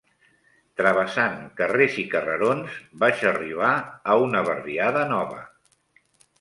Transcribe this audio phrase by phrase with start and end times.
[0.79, 3.71] Travessant carrers i carrerons, vaig arribar
[4.15, 5.49] a una barriada nova